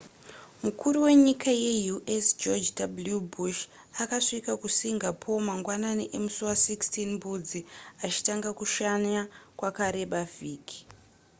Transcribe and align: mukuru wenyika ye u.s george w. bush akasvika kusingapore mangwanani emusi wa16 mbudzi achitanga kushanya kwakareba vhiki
mukuru 0.63 0.97
wenyika 1.05 1.51
ye 1.63 1.71
u.s 1.95 2.25
george 2.41 2.69
w. 3.13 3.19
bush 3.33 3.61
akasvika 4.03 4.51
kusingapore 4.61 5.41
mangwanani 5.47 6.03
emusi 6.15 6.41
wa16 6.49 6.85
mbudzi 7.13 7.59
achitanga 8.05 8.49
kushanya 8.59 9.21
kwakareba 9.57 10.19
vhiki 10.35 10.79